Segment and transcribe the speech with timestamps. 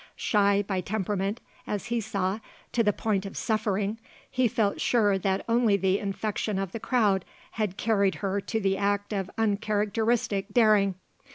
[0.15, 2.39] Shy, by temperament, as he saw,
[2.71, 3.99] to the point of suffering,
[4.31, 8.77] he felt sure that only the infection of the crowd had carried her to the
[8.79, 10.95] act of uncharacteristic daring.